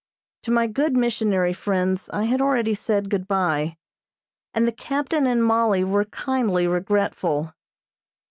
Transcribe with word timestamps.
To 0.41 0.51
my 0.51 0.65
good 0.65 0.97
missionary 0.97 1.53
friends 1.53 2.09
I 2.11 2.23
had 2.23 2.41
already 2.41 2.73
said 2.73 3.11
good 3.11 3.27
bye, 3.27 3.77
and 4.51 4.67
the 4.67 4.71
captain 4.71 5.27
and 5.27 5.45
Mollie 5.45 5.83
were 5.83 6.05
kindly 6.05 6.65
regretful. 6.65 7.53